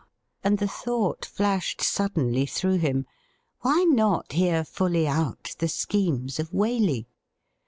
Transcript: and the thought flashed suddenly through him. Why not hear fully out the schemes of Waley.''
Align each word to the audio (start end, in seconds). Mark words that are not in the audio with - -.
and 0.43 0.57
the 0.57 0.67
thought 0.67 1.25
flashed 1.27 1.79
suddenly 1.79 2.47
through 2.47 2.77
him. 2.79 3.05
Why 3.59 3.83
not 3.83 4.31
hear 4.31 4.63
fully 4.63 5.07
out 5.07 5.55
the 5.59 5.67
schemes 5.67 6.39
of 6.39 6.49
Waley.'' 6.49 7.05